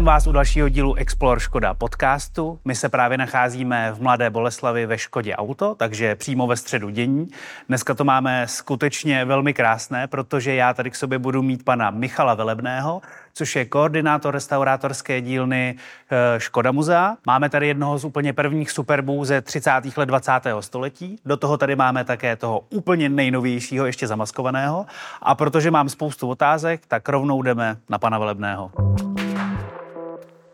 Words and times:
Vítám 0.00 0.14
vás 0.14 0.26
u 0.26 0.32
dalšího 0.32 0.68
dílu 0.68 0.94
Explore 0.94 1.40
Škoda 1.40 1.74
podcastu. 1.74 2.58
My 2.64 2.74
se 2.74 2.88
právě 2.88 3.18
nacházíme 3.18 3.92
v 3.92 4.02
Mladé 4.02 4.30
Boleslavi 4.30 4.86
ve 4.86 4.98
Škodě 4.98 5.36
Auto, 5.36 5.74
takže 5.74 6.14
přímo 6.14 6.46
ve 6.46 6.56
středu 6.56 6.90
dění. 6.90 7.28
Dneska 7.68 7.94
to 7.94 8.04
máme 8.04 8.46
skutečně 8.48 9.24
velmi 9.24 9.54
krásné, 9.54 10.06
protože 10.06 10.54
já 10.54 10.74
tady 10.74 10.90
k 10.90 10.96
sobě 10.96 11.18
budu 11.18 11.42
mít 11.42 11.64
pana 11.64 11.90
Michala 11.90 12.34
Velebného, 12.34 13.02
což 13.32 13.56
je 13.56 13.64
koordinátor 13.64 14.34
restaurátorské 14.34 15.20
dílny 15.20 15.74
eh, 16.10 16.40
Škoda 16.40 16.72
muzea. 16.72 17.16
Máme 17.26 17.48
tady 17.48 17.68
jednoho 17.68 17.98
z 17.98 18.04
úplně 18.04 18.32
prvních 18.32 18.70
superbů 18.70 19.24
ze 19.24 19.40
30. 19.40 19.70
let 19.96 20.06
20. 20.06 20.32
století. 20.60 21.16
Do 21.24 21.36
toho 21.36 21.56
tady 21.56 21.76
máme 21.76 22.04
také 22.04 22.36
toho 22.36 22.62
úplně 22.70 23.08
nejnovějšího, 23.08 23.86
ještě 23.86 24.06
zamaskovaného. 24.06 24.86
A 25.22 25.34
protože 25.34 25.70
mám 25.70 25.88
spoustu 25.88 26.28
otázek, 26.28 26.86
tak 26.88 27.08
rovnou 27.08 27.42
jdeme 27.42 27.76
na 27.88 27.98
pana 27.98 28.18
Velebného. 28.18 28.70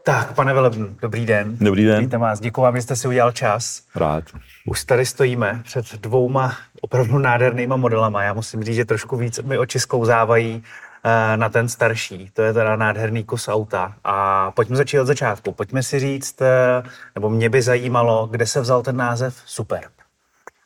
Tak, 0.06 0.34
pane 0.34 0.55
Velebný, 0.55 0.96
dobrý 1.02 1.27
den. 1.27 1.56
Dobrý 1.60 1.84
den. 1.84 2.01
Vítám 2.01 2.20
vás, 2.20 2.41
děkuji 2.41 2.60
vám, 2.60 2.77
že 2.77 2.83
jste 2.83 2.96
si 2.96 3.09
udělal 3.09 3.33
čas. 3.33 3.83
Rád. 3.95 4.24
Už 4.66 4.84
tady 4.84 5.06
stojíme 5.06 5.60
před 5.65 5.95
dvouma 6.01 6.56
opravdu 6.80 7.19
nádhernýma 7.19 7.77
modelama. 7.77 8.23
Já 8.23 8.34
musím 8.34 8.65
říct, 8.65 8.77
že 8.77 8.84
trošku 8.84 9.16
víc 9.16 9.38
mi 9.42 9.59
oči 9.59 9.80
zkouzávají 9.80 10.62
eh, 11.05 11.37
na 11.37 11.48
ten 11.48 11.69
starší. 11.69 12.30
To 12.32 12.42
je 12.42 12.52
teda 12.52 12.77
nádherný 12.77 13.24
kus 13.24 13.48
auta. 13.48 13.95
A 14.05 14.51
pojďme 14.51 14.77
začít 14.77 15.01
od 15.01 15.06
začátku. 15.06 15.52
Pojďme 15.52 15.82
si 15.82 15.98
říct, 16.01 16.43
eh, 16.43 16.82
nebo 17.15 17.30
mě 17.30 17.51
by 17.51 17.62
zajímalo, 17.62 18.27
kde 18.27 18.46
se 18.46 18.60
vzal 18.60 18.82
ten 18.82 18.96
název 18.96 19.34
Super. 19.46 19.80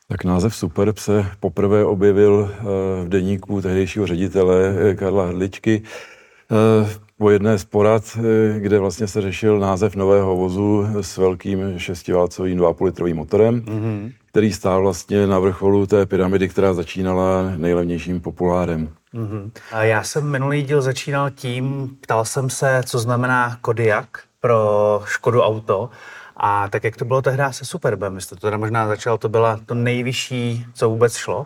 Tak 0.07 0.23
název 0.23 0.55
Superb 0.55 0.97
se 0.97 1.25
poprvé 1.39 1.85
objevil 1.85 2.51
eh, 2.53 2.63
v 3.05 3.09
deníku 3.09 3.61
tehdejšího 3.61 4.07
ředitele 4.07 4.73
Karla 4.95 5.25
Hrdličky 5.25 5.83
po 7.21 7.29
jedné 7.29 7.57
z 7.57 7.65
porad, 7.65 8.03
eh, 8.17 8.59
kde 8.59 8.79
vlastně 8.79 9.07
se 9.07 9.21
řešil 9.21 9.59
název 9.59 9.95
nového 9.95 10.35
vozu 10.35 10.87
s 11.01 11.17
velkým 11.17 11.79
šestiválcovým 11.79 12.57
2,5 12.57 12.85
litrovým 12.85 13.17
motorem, 13.17 13.61
mm-hmm. 13.61 14.11
který 14.31 14.53
stál 14.53 14.81
vlastně 14.81 15.27
na 15.27 15.39
vrcholu 15.39 15.85
té 15.85 16.05
pyramidy, 16.05 16.49
která 16.49 16.73
začínala 16.73 17.43
nejlevnějším 17.57 18.21
populárem. 18.21 18.89
Mm-hmm. 19.13 19.51
A 19.71 19.83
já 19.83 20.03
jsem 20.03 20.29
minulý 20.31 20.63
díl 20.63 20.81
začínal 20.81 21.29
tím, 21.29 21.97
ptal 22.01 22.25
jsem 22.25 22.49
se, 22.49 22.81
co 22.85 22.99
znamená 22.99 23.57
Kodiak 23.61 24.23
pro 24.39 25.01
Škodu 25.05 25.41
Auto. 25.41 25.89
A 26.37 26.69
tak 26.69 26.83
jak 26.83 26.97
to 26.97 27.05
bylo 27.05 27.21
tehdy 27.21 27.43
se 27.51 27.65
Superbem, 27.65 28.21
jste 28.21 28.35
to 28.35 28.41
teda 28.41 28.57
možná 28.57 28.87
začal, 28.87 29.17
to 29.17 29.29
byla 29.29 29.59
to 29.65 29.73
nejvyšší, 29.73 30.65
co 30.73 30.89
vůbec 30.89 31.15
šlo? 31.15 31.45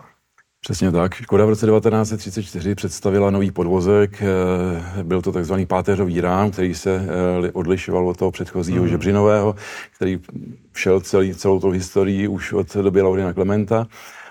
Přesně 0.66 0.91
tak. 0.91 1.13
Škoda 1.13 1.45
v 1.45 1.49
roce 1.49 1.67
1934 1.67 2.75
představila 2.75 3.31
nový 3.31 3.52
podvozek. 3.52 4.21
Eh, 4.21 5.03
byl 5.03 5.21
to 5.21 5.31
takzvaný 5.31 5.66
páteřový 5.66 6.21
rám, 6.21 6.52
který 6.52 6.75
se 6.75 7.08
eh, 7.45 7.52
odlišoval 7.52 8.09
od 8.09 8.17
toho 8.17 8.31
předchozího 8.31 8.83
mm. 8.83 8.89
žebřinového, 8.89 9.55
který 9.95 10.19
šel 10.73 10.99
celý, 10.99 11.33
celou 11.33 11.59
tou 11.59 11.69
historii 11.69 12.27
už 12.27 12.53
od 12.53 12.75
doby 12.75 13.02
Laurina 13.02 13.33
Klementa. 13.33 13.88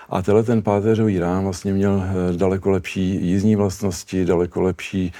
A 0.09 0.21
tenhle 0.21 0.43
ten 0.43 0.61
páteřový 0.61 1.19
rám 1.19 1.43
vlastně 1.43 1.73
měl 1.73 2.03
eh, 2.03 2.37
daleko 2.37 2.69
lepší 2.69 3.27
jízdní 3.27 3.55
vlastnosti, 3.55 4.25
daleko 4.25 4.61
lepší 4.61 5.13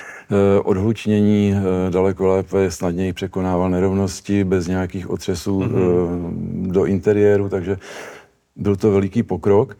odhlučnění, 0.63 1.55
daleko 1.89 2.27
lépe, 2.27 2.71
snadněji 2.71 3.13
překonával 3.13 3.69
nerovnosti 3.69 4.43
bez 4.43 4.67
nějakých 4.67 5.09
otřesů 5.09 5.59
mm-hmm. 5.59 6.71
do 6.71 6.86
interiéru, 6.86 7.49
takže 7.49 7.77
byl 8.55 8.75
to 8.75 8.91
veliký 8.91 9.23
pokrok. 9.23 9.77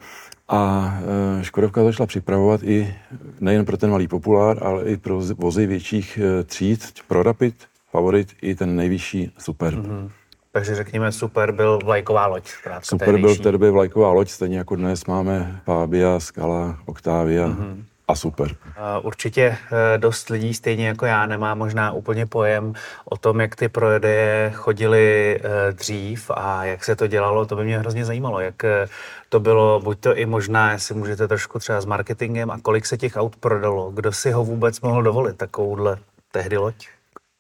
A 0.48 0.94
e, 1.40 1.44
Škodovka 1.44 1.84
začala 1.84 2.08
připravovat 2.08 2.64
i 2.64 2.96
nejen 3.40 3.66
pro 3.66 3.78
ten 3.78 3.92
malý 3.92 4.08
populár, 4.08 4.64
ale 4.64 4.84
i 4.84 4.98
pro 4.98 5.22
vozy 5.38 5.68
větších 5.68 6.18
e, 6.18 6.44
tříd, 6.44 6.86
pro 7.08 7.24
Rapid, 7.24 7.56
Favorit 7.92 8.34
i 8.42 8.56
ten 8.56 8.76
nejvyšší 8.76 9.32
Super. 9.38 9.74
Mm-hmm. 9.74 10.10
Takže 10.52 10.76
řekněme, 10.76 11.12
Super 11.12 11.52
byl 11.52 11.80
vlajková 11.86 12.28
loď. 12.28 12.50
Super 12.82 13.20
byl 13.20 13.36
v 13.36 13.40
té 13.40 13.52
době 13.52 13.72
vlajková 13.72 14.12
loď, 14.12 14.30
stejně 14.30 14.58
jako 14.58 14.76
dnes 14.76 15.06
máme 15.06 15.62
Fabia, 15.66 16.20
Scala, 16.20 16.80
Octavia. 16.86 17.48
Mm-hmm 17.48 17.84
a 18.08 18.16
super. 18.16 18.56
Určitě 19.02 19.42
eh, 19.42 19.98
dost 19.98 20.30
lidí, 20.30 20.54
stejně 20.54 20.88
jako 20.88 21.06
já, 21.06 21.26
nemá 21.26 21.56
možná 21.56 21.92
úplně 21.92 22.26
pojem 22.26 22.74
o 23.06 23.18
tom, 23.18 23.40
jak 23.40 23.56
ty 23.56 23.70
prodeje 23.70 24.52
chodily 24.56 25.40
eh, 25.40 25.72
dřív 25.74 26.32
a 26.34 26.66
jak 26.66 26.84
se 26.84 26.96
to 26.96 27.08
dělalo. 27.08 27.46
To 27.46 27.56
by 27.56 27.64
mě 27.64 27.80
hrozně 27.80 28.06
zajímalo, 28.06 28.40
jak 28.40 28.64
eh, 28.64 28.88
to 29.30 29.40
bylo, 29.40 29.80
buď 29.84 30.00
to 30.00 30.16
i 30.16 30.26
možná, 30.26 30.72
jestli 30.72 30.96
můžete 30.96 31.28
trošku 31.28 31.60
třeba 31.60 31.82
s 31.82 31.86
marketingem 31.86 32.52
a 32.52 32.60
kolik 32.60 32.86
se 32.86 32.98
těch 32.98 33.16
aut 33.16 33.36
prodalo, 33.36 33.92
kdo 33.92 34.12
si 34.12 34.32
ho 34.32 34.46
vůbec 34.46 34.82
mohl 34.82 35.04
dovolit, 35.04 35.38
takovouhle 35.38 35.98
tehdy 36.32 36.58
loď? 36.58 36.88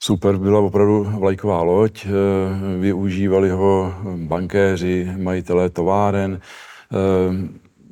Super, 0.03 0.37
byla 0.37 0.59
opravdu 0.59 1.03
vlajková 1.03 1.61
loď, 1.61 2.07
využívali 2.79 3.49
ho 3.49 3.93
bankéři, 4.15 5.11
majitelé 5.17 5.69
továren, 5.69 6.41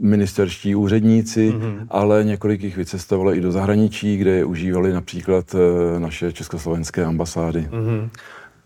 ministerští 0.04 0.76
úředníci, 0.76 1.52
mm-hmm. 1.52 1.88
ale 1.90 2.24
několik 2.24 2.64
jich 2.64 2.78
vycestovalo 2.78 3.36
i 3.36 3.42
do 3.42 3.52
zahraničí, 3.52 4.18
kde 4.18 4.32
je 4.32 4.46
užívali 4.46 4.94
například 4.94 5.56
eh, 5.56 6.00
naše 6.00 6.32
československé 6.34 7.06
ambasády. 7.06 7.70
Mm-hmm. 7.72 8.10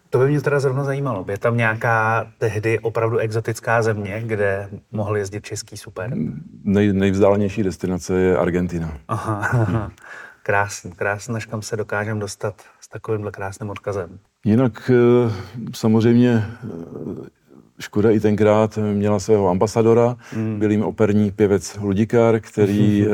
To 0.10 0.18
by 0.20 0.28
mě 0.28 0.42
teda 0.42 0.60
zrovna 0.60 0.84
zajímalo. 0.84 1.26
Je 1.30 1.38
tam 1.38 1.58
nějaká 1.58 2.28
tehdy 2.38 2.80
opravdu 2.80 3.18
exotická 3.18 3.82
země, 3.82 4.24
kde 4.26 4.70
mohl 4.92 5.18
jezdit 5.18 5.46
český 5.46 5.78
super? 5.78 6.12
Nej, 6.64 6.94
nejvzdálenější 6.94 7.64
destinace 7.64 8.20
je 8.20 8.38
Argentina. 8.38 8.98
Aha, 9.08 9.50
aha. 9.52 9.92
Krásný, 10.44 10.92
krásný, 10.92 11.36
až 11.36 11.46
kam 11.46 11.62
se 11.62 11.78
dokážeme 11.78 12.20
dostat 12.20 12.62
s 12.80 12.88
takovýmhle 12.88 13.32
krásným 13.32 13.70
odkazem. 13.70 14.20
Jinak 14.46 14.92
eh, 14.94 15.32
samozřejmě 15.74 16.46
Škoda 17.80 18.12
i 18.12 18.20
tenkrát 18.20 18.80
měla 18.94 19.20
svého 19.20 19.50
ambasadora, 19.50 20.18
mm. 20.36 20.60
byl 20.60 20.72
jim 20.72 20.84
operní 20.84 21.32
pěvec 21.32 21.78
Ludikar, 21.82 22.40
který 22.40 23.06
eh, 23.08 23.10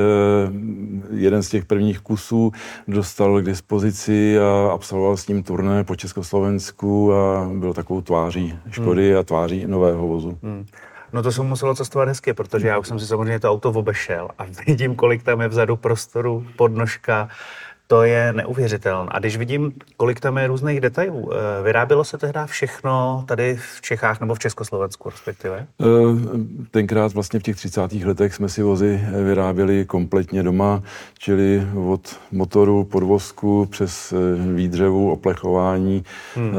jeden 1.11 1.43
z 1.43 1.49
těch 1.49 1.65
prvních 1.65 1.99
kusů 1.99 2.51
dostal 2.87 3.41
k 3.41 3.45
dispozici 3.45 4.39
a 4.39 4.71
absolvoval 4.71 5.17
s 5.17 5.27
ním 5.27 5.43
turné 5.43 5.83
po 5.83 5.95
Československu 5.95 7.13
a 7.13 7.49
byl 7.53 7.73
takovou 7.73 8.01
tváří 8.01 8.59
Škody 8.69 9.11
mm. 9.11 9.19
a 9.19 9.23
tváří 9.23 9.67
nového 9.67 10.07
vozu. 10.07 10.37
Mm. 10.41 10.65
No 11.13 11.23
to 11.23 11.31
jsem 11.31 11.45
muselo 11.45 11.75
cestovat 11.75 12.07
hezky, 12.07 12.33
protože 12.33 12.67
já 12.67 12.77
už 12.77 12.87
jsem 12.87 12.99
si 12.99 13.07
samozřejmě 13.07 13.39
to 13.39 13.51
auto 13.51 13.69
obešel 13.69 14.29
a 14.37 14.45
vidím, 14.67 14.95
kolik 14.95 15.23
tam 15.23 15.41
je 15.41 15.47
vzadu 15.47 15.75
prostoru, 15.75 16.45
podnožka, 16.55 17.29
to 17.93 18.03
je 18.03 18.33
neuvěřitelné. 18.33 19.09
A 19.13 19.19
když 19.19 19.37
vidím, 19.37 19.73
kolik 19.97 20.19
tam 20.19 20.37
je 20.37 20.47
různých 20.47 20.81
detailů, 20.81 21.29
eh, 21.33 21.63
vyrábělo 21.63 22.03
se 22.03 22.17
tehdy 22.17 22.39
všechno 22.45 23.23
tady 23.27 23.59
v 23.77 23.81
Čechách 23.81 24.19
nebo 24.19 24.35
v 24.35 24.39
Československu 24.39 25.09
respektive? 25.09 25.67
Eh, 25.81 25.85
tenkrát 26.71 27.13
vlastně 27.13 27.39
v 27.39 27.43
těch 27.43 27.55
30. 27.55 28.05
letech 28.05 28.33
jsme 28.33 28.49
si 28.49 28.63
vozy 28.63 29.01
vyráběli 29.23 29.85
kompletně 29.85 30.43
doma, 30.43 30.83
čili 31.19 31.67
od 31.87 32.19
motoru, 32.31 32.83
podvozku 32.83 33.65
přes 33.71 34.13
eh, 34.13 34.53
výdřevu, 34.53 35.11
oplechování, 35.11 36.03
hmm. 36.35 36.53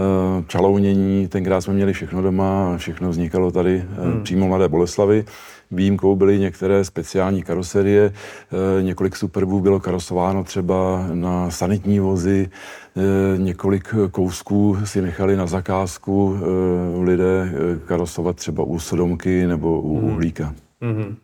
čalounění. 0.46 1.28
Tenkrát 1.28 1.60
jsme 1.60 1.74
měli 1.74 1.92
všechno 1.92 2.22
doma 2.22 2.74
a 2.74 2.76
všechno 2.76 3.10
vznikalo 3.10 3.50
tady 3.50 3.84
hmm. 4.02 4.22
přímo 4.22 4.48
Mladé 4.48 4.68
Boleslavy. 4.68 5.24
Výjimkou 5.70 6.16
byly 6.16 6.38
některé 6.38 6.84
speciální 6.84 7.42
karoserie. 7.42 8.12
Eh, 8.12 8.82
několik 8.82 9.16
superbů 9.16 9.60
bylo 9.60 9.80
karosováno 9.80 10.44
třeba 10.44 11.06
na 11.14 11.50
sanitní 11.50 12.00
vozy, 12.00 12.50
eh, 12.96 13.38
několik 13.38 13.94
kousků 14.10 14.78
si 14.84 15.02
nechali 15.02 15.36
na 15.36 15.46
zakázku 15.46 16.36
eh, 16.36 17.04
lidé 17.04 17.52
karosovat 17.86 18.36
třeba 18.36 18.64
u 18.64 18.78
Sodomky 18.78 19.46
nebo 19.46 19.80
u 19.80 19.98
hmm. 19.98 20.10
Uhlíka. 20.10 20.54
Mm-hmm. 20.82 21.14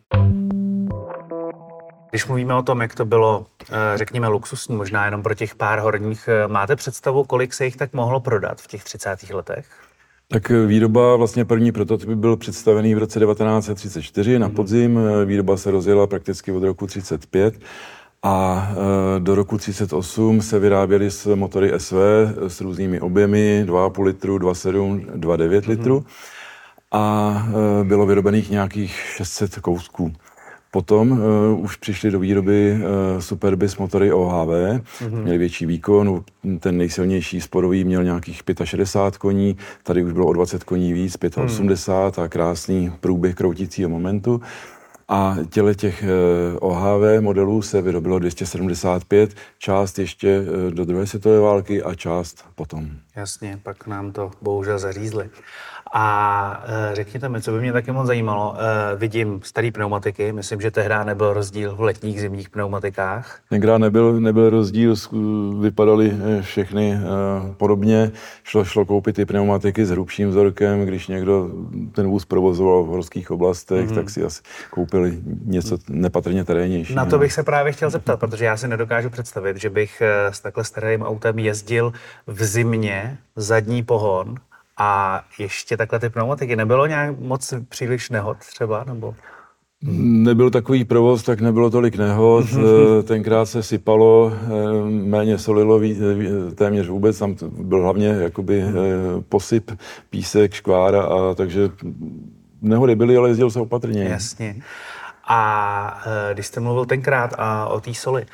Když 2.09 2.27
mluvíme 2.27 2.55
o 2.55 2.61
tom, 2.61 2.81
jak 2.81 2.95
to 2.95 3.05
bylo, 3.05 3.45
řekněme, 3.95 4.27
luxusní, 4.27 4.75
možná 4.75 5.05
jenom 5.05 5.23
pro 5.23 5.33
těch 5.33 5.55
pár 5.55 5.79
horních, 5.79 6.29
máte 6.47 6.75
představu, 6.75 7.23
kolik 7.23 7.53
se 7.53 7.65
jich 7.65 7.75
tak 7.75 7.93
mohlo 7.93 8.19
prodat 8.19 8.61
v 8.61 8.67
těch 8.67 8.83
30. 8.83 9.29
letech? 9.33 9.65
Tak 10.31 10.51
eh, 10.51 10.65
výroba, 10.65 11.15
vlastně 11.15 11.45
první 11.45 11.71
prototyp 11.71 12.09
byl 12.09 12.37
představený 12.37 12.95
v 12.95 12.97
roce 12.97 13.19
1934 13.19 14.39
na 14.39 14.47
mhm. 14.47 14.55
podzim. 14.55 14.99
Eh, 14.99 15.25
výroba 15.25 15.57
se 15.57 15.71
rozjela 15.71 16.07
prakticky 16.07 16.51
od 16.51 16.63
roku 16.63 16.87
35 16.87 17.59
a 18.23 18.67
eh, 18.71 19.19
do 19.19 19.35
roku 19.35 19.57
38 19.57 20.41
se 20.41 20.59
vyráběly 20.59 21.11
s 21.11 21.35
motory 21.35 21.71
SV 21.77 21.95
s 22.47 22.61
různými 22.61 22.99
objemy 23.01 23.63
2,5 23.67 24.03
litru, 24.03 24.37
2,7, 24.37 25.05
2,9 25.15 25.69
litru 25.69 26.05
a 26.91 27.47
bylo 27.83 28.05
vyrobených 28.05 28.49
nějakých 28.49 28.95
600 29.15 29.59
kousků. 29.59 30.13
Potom 30.71 31.11
uh, 31.11 31.19
už 31.59 31.75
přišly 31.75 32.11
do 32.11 32.19
výroby 32.19 32.73
uh, 32.73 33.19
Superby 33.19 33.69
s 33.69 33.77
motory 33.77 34.13
OHV, 34.13 34.49
mm-hmm. 34.49 35.23
měli 35.23 35.37
větší 35.37 35.65
výkon, 35.65 36.23
ten 36.59 36.77
nejsilnější 36.77 37.41
sporový 37.41 37.83
měl 37.83 38.03
nějakých 38.03 38.41
65 38.63 39.17
koní, 39.17 39.57
tady 39.83 40.03
už 40.03 40.13
bylo 40.13 40.27
o 40.27 40.33
20 40.33 40.63
koní 40.63 40.93
víc, 40.93 41.17
85 41.45 42.17
mm. 42.17 42.23
a 42.23 42.27
krásný 42.27 42.91
průběh 42.99 43.35
kroutícího 43.35 43.89
momentu. 43.89 44.41
a 45.07 45.37
těle 45.49 45.75
těch 45.75 46.03
OHV 46.59 47.19
modelů 47.19 47.61
se 47.61 47.81
vyrobilo 47.81 48.19
275, 48.19 49.35
část 49.57 49.99
ještě 49.99 50.41
do 50.69 50.85
druhé 50.85 51.07
světové 51.07 51.39
války 51.39 51.83
a 51.83 51.95
část 51.95 52.45
potom. 52.55 52.89
Jasně, 53.15 53.59
pak 53.63 53.87
nám 53.87 54.11
to 54.11 54.31
bohužel 54.41 54.79
zařízli. 54.79 55.29
A 55.93 56.63
e, 56.91 56.95
řekněte 56.95 57.29
mi, 57.29 57.41
co 57.41 57.51
by 57.51 57.59
mě 57.59 57.73
taky 57.73 57.91
moc 57.91 58.07
zajímalo, 58.07 58.55
e, 58.57 58.95
vidím 58.95 59.39
starý 59.43 59.71
pneumatiky, 59.71 60.33
myslím, 60.33 60.61
že 60.61 60.71
tehdy 60.71 60.95
nebyl 61.03 61.33
rozdíl 61.33 61.75
v 61.75 61.81
letních 61.81 62.21
zimních 62.21 62.49
pneumatikách. 62.49 63.39
Tenkrát 63.49 63.77
nebyl, 63.77 64.19
nebyl 64.19 64.49
rozdíl, 64.49 64.95
vypadaly 65.59 66.17
e, 66.37 66.41
všechny 66.41 66.99
podobně. 67.57 68.11
Šlo, 68.43 68.65
šlo 68.65 68.85
koupit 68.85 69.15
ty 69.15 69.25
pneumatiky 69.25 69.85
s 69.85 69.89
hrubším 69.89 70.29
vzorkem, 70.29 70.85
když 70.85 71.07
někdo 71.07 71.49
ten 71.91 72.07
vůz 72.07 72.25
provozoval 72.25 72.83
v 72.83 72.87
horských 72.87 73.31
oblastech, 73.31 73.89
mm-hmm. 73.89 73.95
tak 73.95 74.09
si 74.09 74.23
asi 74.23 74.41
koupili 74.69 75.19
něco 75.45 75.77
nepatrně 75.89 76.43
terénnější. 76.43 76.95
Na 76.95 77.05
to 77.05 77.19
bych 77.19 77.33
se 77.33 77.43
právě 77.43 77.71
chtěl 77.71 77.89
zeptat, 77.89 78.19
protože 78.19 78.45
já 78.45 78.57
si 78.57 78.67
nedokážu 78.67 79.09
představit, 79.09 79.57
že 79.57 79.69
bych 79.69 80.01
s 80.29 80.39
takhle 80.39 80.63
starým 80.63 81.01
autem 81.01 81.39
jezdil 81.39 81.93
v 82.27 82.43
zimě 82.43 83.17
zadní 83.35 83.83
pohon 83.83 84.35
a 84.81 85.21
ještě 85.39 85.77
takhle 85.77 85.99
ty 85.99 86.09
pneumatiky, 86.09 86.55
nebylo 86.55 86.87
nějak 86.87 87.19
moc 87.19 87.53
příliš 87.69 88.09
nehod 88.09 88.37
třeba, 88.37 88.83
nebo? 88.83 89.15
Nebyl 90.23 90.49
takový 90.49 90.85
provoz, 90.85 91.23
tak 91.23 91.41
nebylo 91.41 91.69
tolik 91.69 91.95
nehod. 91.95 92.45
Eh, 92.53 93.03
tenkrát 93.03 93.45
se 93.45 93.63
sypalo, 93.63 94.33
eh, 94.33 94.49
méně 94.89 95.37
solilo 95.37 95.81
téměř 96.55 96.87
vůbec. 96.87 97.19
Tam 97.19 97.35
byl 97.51 97.81
hlavně 97.81 98.07
jakoby 98.07 98.61
eh, 98.61 98.71
posyp, 99.29 99.71
písek, 100.09 100.53
škvára, 100.53 101.03
a 101.03 101.33
takže 101.33 101.69
nehody 102.61 102.95
byly, 102.95 103.17
ale 103.17 103.29
jezdil 103.29 103.51
se 103.51 103.59
opatrně. 103.59 104.03
Jasně. 104.03 104.55
A 105.27 106.03
když 106.33 106.45
jste 106.45 106.59
mluvil 106.59 106.85
tenkrát 106.85 107.33
a 107.37 107.67
o 107.67 107.81
té 107.81 107.93
soli, 107.93 108.25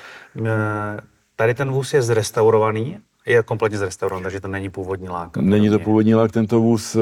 tady 1.35 1.53
ten 1.53 1.71
vůz 1.71 1.93
je 1.93 2.01
zrestaurovaný 2.01 2.97
je 3.27 3.43
kompletně 3.43 3.77
zrestaurován, 3.77 4.23
takže 4.23 4.41
to 4.41 4.47
není 4.47 4.69
původní 4.69 5.09
lák. 5.09 5.37
Není 5.37 5.69
to 5.69 5.79
původní 5.79 6.15
lák, 6.15 6.31
tento 6.31 6.59
vůz 6.59 6.95
eh, 6.95 6.99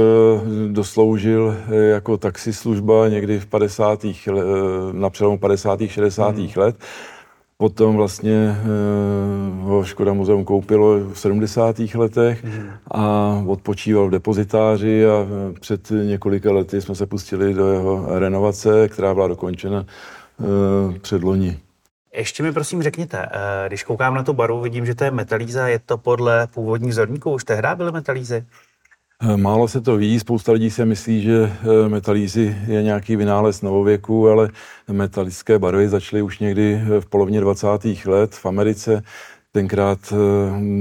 dosloužil 0.68 1.58
eh, 1.68 1.76
jako 1.76 2.18
taxislužba 2.18 3.08
někdy 3.08 3.40
v 3.40 3.46
50. 3.46 4.06
Eh, 4.06 4.32
na 4.92 5.10
přelomu 5.10 5.38
50. 5.38 5.80
60. 5.88 6.38
Hmm. 6.38 6.48
let. 6.56 6.76
Potom 7.58 7.96
vlastně 7.96 8.58
ho 9.62 9.84
Škoda 9.84 10.14
muzeum 10.14 10.46
koupilo 10.46 11.00
v 11.00 11.20
70. 11.20 11.80
letech 11.80 12.44
hmm. 12.44 12.70
a 12.92 13.44
odpočíval 13.48 14.08
v 14.08 14.12
depozitáři 14.12 15.06
a 15.06 15.28
před 15.60 15.92
několika 16.06 16.52
lety 16.52 16.82
jsme 16.82 16.96
se 16.96 17.06
pustili 17.06 17.54
do 17.54 17.72
jeho 17.72 18.20
renovace, 18.20 18.90
která 18.90 19.14
byla 19.14 19.28
dokončena 19.28 19.86
před 21.02 21.24
loni. 21.24 21.60
Ještě 22.18 22.44
mi 22.44 22.52
prosím 22.52 22.84
řekněte, 22.84 23.26
eh, 23.32 23.68
když 23.68 23.84
koukám 23.84 24.16
na 24.16 24.24
tu 24.24 24.34
baru, 24.34 24.62
vidím, 24.62 24.86
že 24.86 24.96
to 24.96 25.04
je 25.04 25.12
metalíza, 25.12 25.68
je 25.68 25.80
to 25.80 25.98
podle 25.98 26.48
původních 26.48 26.92
vzorníků, 26.92 27.32
už 27.32 27.44
tehdy 27.44 27.68
byly 27.76 27.92
metalízy? 27.92 28.46
Eh, 29.24 29.38
málo 29.38 29.68
se 29.68 29.82
to 29.82 29.98
ví, 29.98 30.20
spousta 30.20 30.52
lidí 30.52 30.72
si 30.72 30.86
myslí, 30.86 31.22
že 31.22 31.52
eh, 31.86 31.90
metalízy 31.90 32.58
je 32.68 32.84
nějaký 32.84 33.16
vynález 33.16 33.62
novověku, 33.62 34.30
ale 34.30 34.50
metalické 34.92 35.60
barvy 35.60 35.90
začaly 35.90 36.22
už 36.22 36.40
někdy 36.40 36.82
v 37.00 37.06
polovině 37.06 37.42
20. 37.42 38.06
let 38.06 38.36
v 38.36 38.46
Americe. 38.46 39.04
Tenkrát 39.52 40.14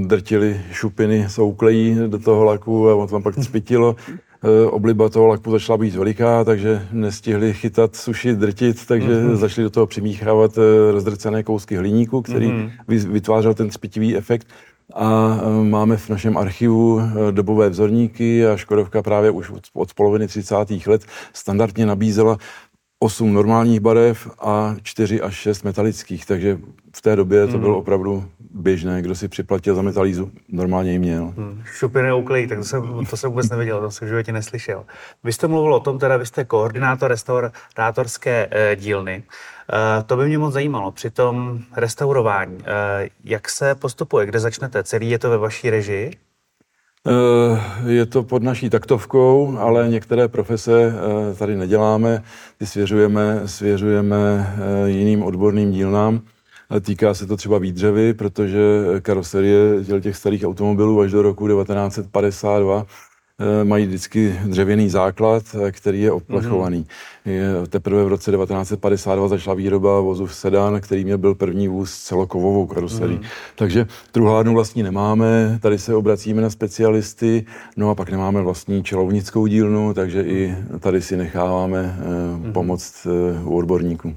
drtili 0.07 0.61
šupiny 0.73 1.29
souklejí 1.29 1.97
do 2.07 2.19
toho 2.19 2.45
laku 2.45 2.91
a 2.91 2.95
on 2.95 3.09
tam 3.09 3.23
pak 3.23 3.35
cpitilo. 3.35 3.97
Eh, 4.45 4.67
obliba 4.67 5.09
toho 5.09 5.27
laku 5.27 5.51
začala 5.51 5.79
být 5.79 5.95
veliká, 5.95 6.45
takže 6.45 6.89
nestihli 6.93 7.55
chytat, 7.55 7.97
sušit, 7.97 8.39
drtit, 8.39 8.87
takže 8.87 9.09
mm-hmm. 9.09 9.35
začali 9.35 9.63
do 9.63 9.71
toho 9.71 9.87
přimíchávat 9.87 10.59
eh, 10.59 10.93
rozdrcené 10.93 11.43
kousky 11.43 11.77
hliníku, 11.77 12.23
který 12.23 12.47
mm-hmm. 12.47 13.09
vytvářel 13.09 13.55
ten 13.55 13.71
spětivý 13.71 14.17
efekt. 14.17 14.47
A 14.95 15.39
eh, 15.41 15.65
máme 15.65 15.97
v 15.97 16.09
našem 16.09 16.37
archivu 16.37 17.01
dobové 17.31 17.69
vzorníky 17.69 18.47
a 18.47 18.57
Škodovka 18.57 19.03
právě 19.03 19.31
už 19.31 19.53
od 19.75 19.95
poloviny 19.95 20.27
30. 20.27 20.57
let 20.87 21.05
standardně 21.33 21.87
nabízela 21.87 22.39
8 23.05 23.33
normálních 23.35 23.81
barev 23.81 24.31
a 24.39 24.75
4 24.83 25.21
až 25.21 25.35
6 25.35 25.63
metalických, 25.63 26.27
takže 26.27 26.59
v 26.97 27.03
té 27.03 27.17
době 27.17 27.47
to 27.47 27.53
mhm. 27.53 27.61
bylo 27.61 27.79
opravdu 27.79 28.25
běžné, 28.55 29.03
kdo 29.03 29.15
si 29.15 29.29
připlatil 29.29 29.75
za 29.75 29.83
metalízu, 29.83 30.31
normálně 30.49 30.93
ji 30.93 30.99
měl. 30.99 31.35
Hmm. 31.37 31.63
Šupiny 31.65 32.13
uklej, 32.13 32.47
tak 32.47 32.59
to 32.59 32.65
jsem, 32.65 33.07
to 33.11 33.17
jsem 33.17 33.31
vůbec 33.31 33.51
nevěděl, 33.51 33.81
to 33.81 33.91
jsem 33.91 34.07
v 34.07 34.09
životě 34.09 34.33
neslyšel. 34.33 34.85
Vy 35.25 35.33
jste 35.33 35.47
mluvil 35.47 35.75
o 35.75 35.81
tom, 35.81 35.99
teda 35.99 36.17
vy 36.17 36.27
jste 36.27 36.45
koordinátor 36.45 37.11
restaurátorské 37.11 38.49
e, 38.51 38.77
dílny. 38.77 39.23
E, 39.23 40.03
to 40.03 40.17
by 40.17 40.27
mě 40.27 40.39
moc 40.39 40.53
zajímalo. 40.53 40.93
Při 40.93 41.11
tom 41.11 41.59
restaurování, 41.77 42.59
e, 42.67 43.09
jak 43.25 43.49
se 43.49 43.75
postupuje, 43.75 44.27
kde 44.27 44.41
začnete? 44.41 44.85
Celý 44.85 45.11
je 45.11 45.19
to 45.19 45.31
ve 45.31 45.39
vaší 45.39 45.71
režii? 45.71 46.11
Je 47.87 48.07
to 48.07 48.23
pod 48.23 48.43
naší 48.43 48.71
taktovkou, 48.71 49.57
ale 49.59 49.89
některé 49.89 50.29
profese 50.29 50.95
tady 51.39 51.57
neděláme, 51.57 52.23
ty 52.59 52.67
svěřujeme, 52.67 53.43
svěřujeme 53.47 54.55
jiným 54.87 55.23
odborným 55.23 55.73
dílnám. 55.73 56.21
Týká 56.81 57.15
se 57.15 57.27
to 57.27 57.37
třeba 57.37 57.59
výdřevy, 57.59 58.15
protože 58.15 58.61
karoserie 59.03 59.85
těch 60.01 60.17
starých 60.17 60.45
automobilů 60.45 61.01
až 61.01 61.11
do 61.11 61.23
roku 61.23 61.49
1952 61.49 62.87
eh, 62.89 63.14
mají 63.65 63.87
vždycky 63.87 64.41
dřevěný 64.45 64.89
základ, 64.89 65.43
eh, 65.55 65.73
který 65.73 66.01
je 66.01 66.13
odplechovaný. 66.13 66.87
Mm-hmm. 67.27 67.67
Teprve 67.67 68.05
v 68.05 68.09
roce 68.09 68.31
1952 68.31 69.29
začala 69.29 69.55
výroba 69.55 70.01
vozu 70.01 70.27
sedan, 70.27 70.81
který 70.81 71.05
měl 71.05 71.19
byl 71.19 71.35
první 71.35 71.69
vůz 71.69 71.91
s 71.91 72.03
celokovovou 72.03 72.67
karoserií. 72.67 73.19
Mm-hmm. 73.19 73.55
Takže 73.57 73.87
truhlárnu 74.13 74.55
vlastní 74.55 74.83
nemáme, 74.83 75.59
tady 75.63 75.79
se 75.79 75.95
obracíme 75.95 76.43
na 76.43 76.51
specialisty, 76.51 77.47
no 77.77 77.91
a 77.91 77.95
pak 77.95 78.11
nemáme 78.11 78.43
vlastní 78.43 78.85
čelovnickou 78.85 79.47
dílnu, 79.47 79.95
takže 79.95 80.23
i 80.23 80.57
tady 80.81 81.03
si 81.03 81.17
necháváme 81.17 81.99
mm-hmm. 82.01 82.53
pomoct 82.53 83.07
u 83.45 83.57
odborníků. 83.57 84.15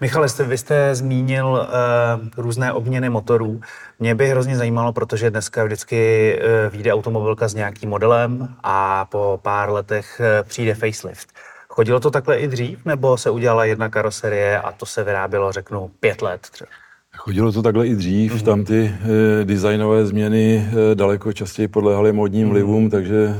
Michale, 0.00 0.28
jste, 0.28 0.44
vy 0.44 0.58
jste 0.58 0.94
zmínil 0.94 1.46
uh, 1.46 2.28
různé 2.36 2.72
obměny 2.72 3.08
motorů. 3.10 3.60
Mě 3.98 4.14
by 4.14 4.28
hrozně 4.28 4.56
zajímalo, 4.56 4.92
protože 4.92 5.30
dneska 5.30 5.64
vždycky 5.64 6.38
uh, 6.38 6.72
vyjde 6.72 6.92
automobilka 6.92 7.48
s 7.48 7.54
nějakým 7.54 7.90
modelem 7.90 8.48
a 8.62 9.04
po 9.04 9.40
pár 9.42 9.70
letech 9.70 10.20
uh, 10.20 10.48
přijde 10.48 10.74
facelift. 10.74 11.28
Chodilo 11.68 12.00
to 12.00 12.10
takhle 12.10 12.38
i 12.38 12.48
dřív, 12.48 12.84
nebo 12.84 13.16
se 13.16 13.30
udělala 13.30 13.64
jedna 13.64 13.88
karoserie 13.88 14.60
a 14.60 14.72
to 14.72 14.86
se 14.86 15.04
vyrábělo, 15.04 15.52
řeknu, 15.52 15.90
pět 16.00 16.22
let 16.22 16.40
třeba? 16.40 16.70
Chodilo 17.16 17.52
to 17.52 17.62
takhle 17.62 17.86
i 17.86 17.94
dřív, 17.94 18.34
mm-hmm. 18.34 18.44
tam 18.44 18.64
ty 18.64 18.92
e, 19.40 19.44
designové 19.44 20.06
změny 20.06 20.68
e, 20.92 20.94
daleko 20.94 21.32
častěji 21.32 21.68
podléhaly 21.68 22.12
modním 22.12 22.46
mm-hmm. 22.46 22.50
vlivům, 22.50 22.90
takže 22.90 23.16
e, 23.16 23.36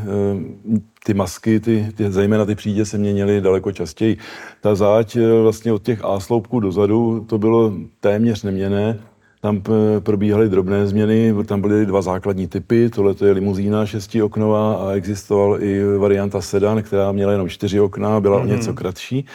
ty 1.04 1.14
masky, 1.14 1.60
ty, 1.60 1.86
ty, 1.94 2.12
zejména 2.12 2.44
ty 2.44 2.54
přídě 2.54 2.84
se 2.84 2.98
měnily 2.98 3.40
daleko 3.40 3.72
častěji. 3.72 4.16
Ta 4.60 4.74
záď 4.74 5.16
e, 5.16 5.42
vlastně 5.42 5.72
od 5.72 5.82
těch 5.82 6.04
A 6.04 6.20
sloupků 6.20 6.60
dozadu, 6.60 7.26
to 7.28 7.38
bylo 7.38 7.72
téměř 8.00 8.42
neměné. 8.42 8.98
Tam 9.40 9.62
probíhaly 10.00 10.48
drobné 10.48 10.86
změny, 10.86 11.34
tam 11.46 11.60
byly 11.60 11.86
dva 11.86 12.02
základní 12.02 12.48
typy, 12.48 12.90
tohle 12.90 13.14
je 13.24 13.32
limuzína 13.32 13.86
šestioknová 13.86 14.74
a 14.74 14.92
existoval 14.92 15.62
i 15.62 15.84
varianta 15.98 16.40
sedan, 16.40 16.82
která 16.82 17.12
měla 17.12 17.32
jenom 17.32 17.48
čtyři 17.48 17.80
okna, 17.80 18.20
byla 18.20 18.36
mm-hmm. 18.36 18.42
o 18.42 18.46
mhm. 18.46 18.56
něco 18.56 18.74
kratší. 18.74 19.26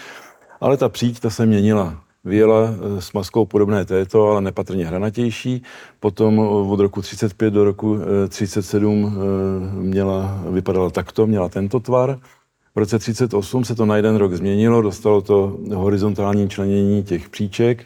Ale 0.61 0.77
ta 0.77 0.89
příď, 0.89 1.19
ta 1.19 1.29
se 1.29 1.45
měnila 1.45 2.04
vyjela 2.25 2.69
eh, 2.69 3.01
s 3.01 3.13
maskou 3.13 3.45
podobné 3.45 3.85
této, 3.85 4.27
ale 4.27 4.41
nepatrně 4.41 4.85
hranatější. 4.85 5.63
Potom 5.99 6.39
eh, 6.39 6.43
od 6.43 6.79
roku 6.79 7.01
35 7.01 7.51
do 7.51 7.63
roku 7.63 7.97
37 8.29 9.05
eh, 9.05 9.81
měla, 9.81 10.39
vypadala 10.49 10.89
takto, 10.89 11.27
měla 11.27 11.49
tento 11.49 11.79
tvar. 11.79 12.19
V 12.75 12.77
roce 12.77 12.99
38 12.99 13.65
se 13.65 13.75
to 13.75 13.85
na 13.85 13.95
jeden 13.95 14.15
rok 14.15 14.33
změnilo, 14.33 14.81
dostalo 14.81 15.21
to 15.21 15.57
horizontální 15.73 16.49
členění 16.49 17.03
těch 17.03 17.29
příček 17.29 17.85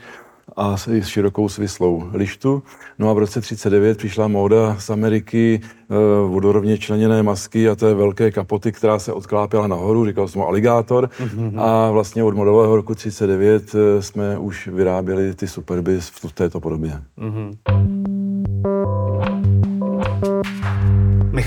a 0.56 0.78
s 0.78 1.08
širokou 1.08 1.50
svislou 1.50 2.04
lištu. 2.14 2.64
No 3.00 3.10
a 3.10 3.14
v 3.14 3.18
roce 3.18 3.42
39 3.42 3.98
přišla 3.98 4.28
móda 4.28 4.76
z 4.80 4.90
Ameriky 4.90 5.62
e, 5.64 6.28
vodorovně 6.28 6.78
členěné 6.78 7.24
masky 7.24 7.70
a 7.70 7.76
té 7.76 7.94
velké 7.94 8.32
kapoty, 8.32 8.72
která 8.72 9.00
se 9.00 9.14
odklápěla 9.14 9.68
nahoru, 9.68 10.06
říkal 10.06 10.28
jsem 10.28 10.42
aligátor. 10.42 11.10
Mm-hmm. 11.20 11.62
A 11.62 11.92
vlastně 11.92 12.24
od 12.24 12.36
modelového 12.36 12.76
roku 12.76 12.96
39 12.96 13.76
eh, 13.76 14.02
jsme 14.02 14.38
už 14.38 14.68
vyráběli 14.68 15.34
ty 15.34 15.48
Superby 15.48 16.00
v 16.02 16.34
této 16.34 16.60
podobě. 16.60 17.02
Mm-hmm. 17.18 17.99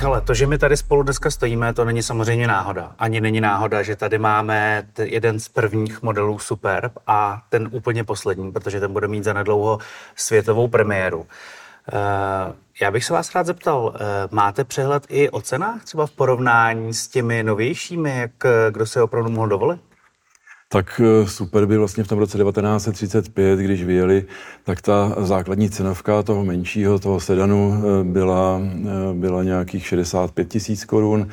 Michale, 0.03 0.21
to, 0.21 0.35
že 0.35 0.47
my 0.47 0.59
tady 0.59 0.77
spolu 0.77 1.03
dneska 1.03 1.31
stojíme, 1.31 1.75
to 1.75 1.85
není 1.85 2.03
samozřejmě 2.03 2.47
náhoda. 2.47 2.93
Ani 2.99 3.21
není 3.21 3.41
náhoda, 3.41 3.83
že 3.83 3.97
tady 3.97 4.19
máme 4.19 4.89
jeden 5.03 5.41
z 5.41 5.49
prvních 5.49 6.03
modelů 6.03 6.39
Superb 6.39 6.93
a 7.07 7.43
ten 7.49 7.69
úplně 7.73 8.05
poslední, 8.05 8.53
protože 8.53 8.81
ten 8.81 8.93
bude 8.93 9.09
mít 9.09 9.25
za 9.25 9.33
nedlouho 9.33 9.79
světovou 10.17 10.69
premiéru. 10.69 11.27
Eh, 11.93 12.53
já 12.81 12.91
bych 12.91 13.05
se 13.05 13.13
vás 13.13 13.35
rád 13.35 13.47
zeptal, 13.47 13.95
eh, 13.95 14.29
máte 14.31 14.65
přehled 14.65 15.07
i 15.09 15.31
o 15.31 15.41
cenách 15.41 15.85
třeba 15.85 16.07
v 16.07 16.11
porovnání 16.11 16.95
s 16.95 17.09
těmi 17.09 17.43
novějšími, 17.43 18.19
jak 18.19 18.31
kdo 18.71 18.87
se 18.87 19.03
opravdu 19.03 19.31
mohl 19.31 19.49
dovolit? 19.49 19.81
Tak 20.73 21.01
eh, 21.05 21.29
super 21.29 21.67
by 21.67 21.77
vlastně 21.79 22.05
v 22.05 22.09
tom 22.09 22.19
roce 22.19 22.39
1935, 22.39 23.59
když 23.59 23.85
vyjeli, 23.85 24.25
tak 24.65 24.81
ta 24.81 25.15
základní 25.19 25.71
cenovka 25.71 26.23
toho 26.23 26.45
menšího, 26.45 26.99
toho 26.99 27.21
sedanu 27.21 27.75
eh, 27.75 28.05
byla, 28.05 28.61
eh, 28.63 29.15
byla 29.15 29.43
nějakých 29.43 29.87
65 29.87 30.49
tisíc 30.49 30.85
korun. 30.85 31.29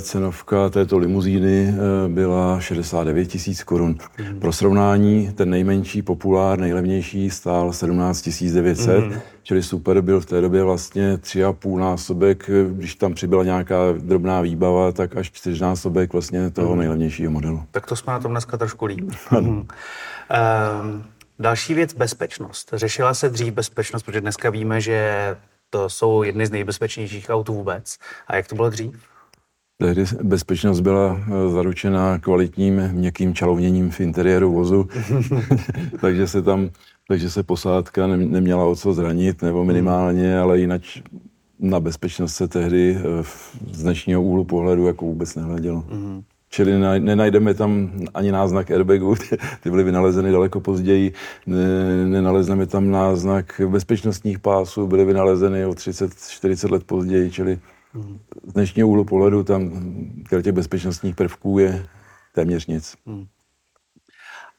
Cenovka 0.00 0.68
této 0.68 0.98
limuzíny 0.98 1.74
byla 2.08 2.60
69 2.60 3.26
tisíc 3.26 3.62
korun. 3.62 3.96
Mm. 4.18 4.40
Pro 4.40 4.52
srovnání, 4.52 5.32
ten 5.34 5.50
nejmenší 5.50 6.02
populár, 6.02 6.58
nejlevnější 6.58 7.30
stál 7.30 7.72
17 7.72 8.28
900, 8.52 9.04
mm. 9.04 9.12
Čili 9.48 9.62
super 9.62 10.00
byl 10.00 10.20
v 10.20 10.26
té 10.26 10.40
době 10.40 10.64
vlastně 10.64 11.18
tři 11.18 11.44
a 11.44 11.52
půl 11.52 11.80
násobek, 11.80 12.50
když 12.70 12.94
tam 12.94 13.14
přibyla 13.14 13.44
nějaká 13.44 13.92
drobná 13.92 14.40
výbava, 14.40 14.92
tak 14.92 15.16
až 15.16 15.30
čtyřnásobek 15.30 16.12
vlastně 16.12 16.50
toho 16.50 16.72
mm. 16.72 16.78
nejlevnějšího 16.78 17.30
modelu. 17.30 17.62
Tak 17.70 17.86
to 17.86 17.96
jsme 17.96 18.12
na 18.12 18.20
tom 18.20 18.30
dneska 18.30 18.56
trošku 18.56 18.84
líp. 18.84 19.10
um, 19.38 19.68
další 21.38 21.74
věc, 21.74 21.94
bezpečnost. 21.94 22.70
Řešila 22.72 23.14
se 23.14 23.28
dřív 23.28 23.54
bezpečnost, 23.54 24.02
protože 24.02 24.20
dneska 24.20 24.50
víme, 24.50 24.80
že 24.80 25.36
to 25.70 25.88
jsou 25.88 26.22
jedny 26.22 26.46
z 26.46 26.50
nejbezpečnějších 26.50 27.30
aut 27.30 27.48
vůbec. 27.48 27.98
A 28.26 28.36
jak 28.36 28.48
to 28.48 28.54
bylo 28.54 28.70
dřív? 28.70 28.94
Tehdy 29.80 30.04
bezpečnost 30.22 30.80
byla 30.80 31.20
eh, 31.20 31.50
zaručena 31.50 32.18
kvalitním 32.18 32.88
měkkým 32.92 33.34
čalovněním 33.34 33.90
v 33.90 34.00
interiéru 34.00 34.52
vozu, 34.52 34.88
takže 36.00 36.28
se 36.28 36.42
tam, 36.42 36.70
takže 37.08 37.30
se 37.30 37.42
posádka 37.42 38.06
neměla 38.06 38.64
o 38.64 38.76
co 38.76 38.94
zranit, 38.94 39.42
nebo 39.42 39.64
minimálně, 39.64 40.38
ale 40.38 40.58
jinak 40.58 40.82
na 41.60 41.80
bezpečnost 41.80 42.34
se 42.34 42.48
tehdy 42.48 42.96
eh, 42.98 43.24
z 43.72 43.82
dnešního 43.82 44.22
úhlu 44.22 44.44
pohledu 44.44 44.86
jako 44.86 45.04
vůbec 45.04 45.34
nehledělo. 45.34 45.84
Mm-hmm. 45.90 46.22
Čili 46.50 46.78
nenajdeme 46.98 47.54
tam 47.54 47.92
ani 48.14 48.32
náznak 48.32 48.70
airbagu, 48.70 49.14
ty 49.62 49.70
byly 49.70 49.84
vynalezeny 49.84 50.32
daleko 50.32 50.60
později, 50.60 51.12
nenalezneme 52.04 52.66
tam 52.66 52.90
náznak 52.90 53.60
bezpečnostních 53.68 54.38
pásů, 54.38 54.86
byly 54.86 55.04
vynalezeny 55.04 55.66
o 55.66 55.70
30-40 55.70 56.72
let 56.72 56.84
později, 56.84 57.30
čili 57.30 57.58
z 58.46 58.52
dnešního 58.52 58.88
úhlu 58.88 59.04
pohledu 59.04 59.44
tam 59.44 59.70
těch 60.42 60.52
bezpečnostních 60.52 61.16
prvků 61.16 61.58
je 61.58 61.86
téměř 62.34 62.66
nic. 62.66 62.96
Hmm. 63.06 63.26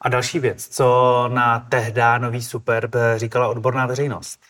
A 0.00 0.08
další 0.08 0.38
věc, 0.38 0.68
co 0.68 1.24
na 1.32 1.60
tehdá 1.60 2.18
nový 2.18 2.42
Superb 2.42 2.94
říkala 3.16 3.48
odborná 3.48 3.86
veřejnost? 3.86 4.40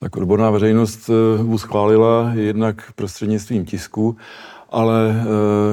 Tak 0.00 0.16
odborná 0.16 0.50
veřejnost 0.50 1.08
ho 1.08 1.54
eh, 1.54 1.58
schválila 1.58 2.32
jednak 2.34 2.92
prostřednictvím 2.92 3.64
tisku, 3.64 4.16
ale 4.70 5.24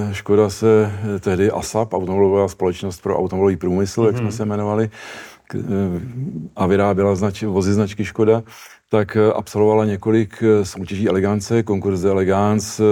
e, 0.10 0.14
Škoda 0.14 0.50
se 0.50 0.92
tehdy 1.20 1.52
ASAP, 1.52 1.94
automobilová 1.94 2.48
společnost 2.48 3.02
pro 3.02 3.20
automobilový 3.20 3.58
průmysl, 3.58 4.02
mm-hmm. 4.02 4.06
jak 4.06 4.16
jsme 4.16 4.24
mhm. 4.24 4.32
se 4.32 4.44
jmenovali, 4.44 4.90
k, 5.48 5.56
e, 5.56 5.60
a 6.56 6.66
vyráběla 6.66 7.16
znač, 7.16 7.44
vozy 7.44 7.74
značky 7.74 8.06
Škoda, 8.06 8.44
tak 8.89 9.15
e, 9.15 9.34
absolvovala 9.34 9.86
několik 9.86 10.44
e, 10.44 10.65
soutěží 10.65 11.10
elegance, 11.10 11.63
konkurs 11.63 12.01
de 12.01 12.10
elegance 12.10 12.84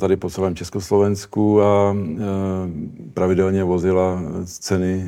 tady 0.00 0.16
po 0.16 0.30
celém 0.30 0.54
Československu 0.54 1.62
a 1.62 1.96
pravidelně 3.14 3.64
vozila 3.64 4.22
ceny 4.44 5.06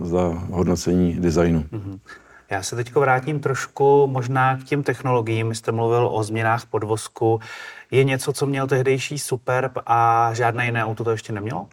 za 0.00 0.28
hodnocení 0.50 1.14
designu. 1.20 1.64
Mm-hmm. 1.72 1.98
Já 2.50 2.62
se 2.62 2.76
teď 2.76 2.94
vrátím 2.94 3.40
trošku 3.40 4.06
možná 4.06 4.56
k 4.56 4.64
těm 4.64 4.82
technologiím. 4.82 5.54
Jste 5.54 5.72
mluvil 5.72 6.08
o 6.12 6.22
změnách 6.22 6.66
podvozku. 6.66 7.40
Je 7.90 8.04
něco, 8.04 8.32
co 8.32 8.46
měl 8.46 8.66
tehdejší 8.66 9.18
Superb 9.18 9.72
a 9.86 10.30
žádné 10.34 10.66
jiné 10.66 10.84
auto 10.84 11.04
to 11.04 11.10
ještě 11.10 11.32
nemělo? 11.32 11.66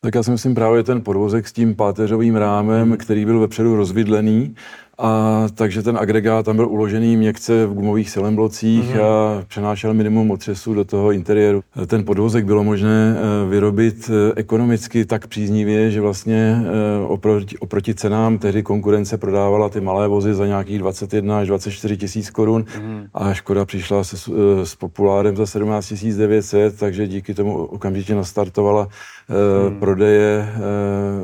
Tak 0.00 0.14
já 0.14 0.22
si 0.22 0.30
myslím 0.30 0.54
právě 0.54 0.82
ten 0.82 1.02
podvozek 1.02 1.48
s 1.48 1.52
tím 1.52 1.74
páteřovým 1.74 2.36
rámem, 2.36 2.96
který 2.96 3.24
byl 3.24 3.40
vepředu 3.40 3.76
rozvidlený 3.76 4.54
a 4.98 5.46
takže 5.54 5.82
ten 5.82 5.98
agregát 5.98 6.44
tam 6.44 6.56
byl 6.56 6.68
uložený 6.68 7.16
měkce 7.16 7.66
v 7.66 7.74
gumových 7.74 8.10
silemblocích 8.10 8.94
mm-hmm. 8.94 9.02
a 9.02 9.44
přenášel 9.48 9.94
minimum 9.94 10.30
otřesu 10.30 10.74
do 10.74 10.84
toho 10.84 11.12
interiéru. 11.12 11.62
Ten 11.86 12.04
podvozek 12.04 12.44
bylo 12.44 12.64
možné 12.64 13.16
eh, 13.16 13.50
vyrobit 13.50 14.10
eh, 14.10 14.32
ekonomicky 14.36 15.04
tak 15.04 15.26
příznivě, 15.26 15.90
že 15.90 16.00
vlastně 16.00 16.62
eh, 16.62 17.06
oproti, 17.06 17.58
oproti 17.58 17.94
cenám 17.94 18.38
tehdy 18.38 18.62
konkurence 18.62 19.18
prodávala 19.18 19.68
ty 19.68 19.80
malé 19.80 20.08
vozy 20.08 20.34
za 20.34 20.46
nějakých 20.46 20.78
21 20.78 21.38
až 21.38 21.48
24 21.48 21.96
tisíc 21.96 22.30
korun 22.30 22.62
mm-hmm. 22.62 23.06
a 23.14 23.34
Škoda 23.34 23.64
přišla 23.64 24.04
se, 24.04 24.16
s 24.64 24.74
populárem 24.74 25.36
za 25.36 25.46
17 25.46 25.94
900, 26.18 26.78
takže 26.78 27.06
díky 27.06 27.34
tomu 27.34 27.64
okamžitě 27.64 28.14
nastartovala 28.14 28.88
mm-hmm. 29.30 29.78
prodeje 29.78 30.48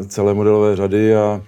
celé 0.09 0.35
modelové 0.35 0.77
řady 0.77 1.17
a 1.17 1.41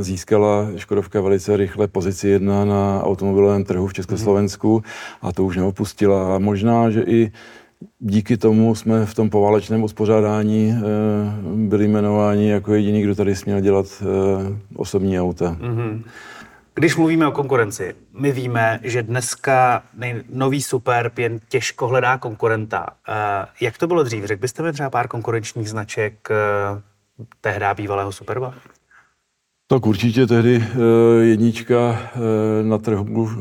získala 0.00 0.66
Škodovka 0.76 1.20
velice 1.20 1.56
rychle 1.56 1.88
pozici 1.88 2.28
jedna 2.28 2.64
na 2.64 3.02
automobilovém 3.02 3.64
trhu 3.64 3.86
v 3.86 3.92
Československu 3.92 4.82
a 5.22 5.32
to 5.32 5.44
už 5.44 5.56
neopustila. 5.56 6.36
A 6.36 6.38
možná, 6.38 6.90
že 6.90 7.02
i 7.02 7.32
díky 7.98 8.36
tomu 8.36 8.74
jsme 8.74 9.06
v 9.06 9.14
tom 9.14 9.30
poválečném 9.30 9.82
uspořádání 9.82 10.74
eh, 10.74 10.82
byli 11.54 11.84
jmenováni 11.84 12.50
jako 12.50 12.74
jediný, 12.74 13.02
kdo 13.02 13.14
tady 13.14 13.36
směl 13.36 13.60
dělat 13.60 13.86
eh, 14.02 14.06
osobní 14.76 15.20
auta. 15.20 15.56
Mm-hmm. 15.60 16.02
Když 16.74 16.96
mluvíme 16.96 17.26
o 17.26 17.32
konkurenci, 17.32 17.94
my 18.12 18.32
víme, 18.32 18.80
že 18.82 19.02
dneska 19.02 19.82
nový 20.32 20.62
Superb 20.62 21.18
jen 21.18 21.40
těžko 21.48 21.88
hledá 21.88 22.18
konkurenta. 22.18 22.86
Jak 23.60 23.78
to 23.78 23.86
bylo 23.86 24.02
dřív? 24.02 24.24
Řekl 24.24 24.40
byste 24.40 24.62
mi 24.62 24.72
třeba 24.72 24.90
pár 24.90 25.08
konkurenčních 25.08 25.70
značek 25.70 26.28
tehdy 27.40 27.64
bývalého 27.76 28.12
Superba? 28.12 28.54
Tak 29.70 29.86
určitě 29.86 30.26
tehdy 30.26 30.64
eh, 30.64 31.24
jednička 31.24 32.00
eh, 32.02 32.18
na 32.62 32.78
trhu, 32.78 33.30
eh, 33.30 33.40